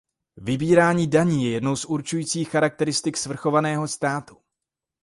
[0.37, 4.37] Vybírání daní je jednou z určujících charakteristik svrchovaného státu.